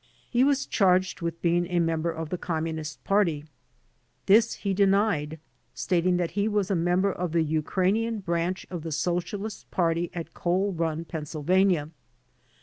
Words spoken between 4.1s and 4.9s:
This he de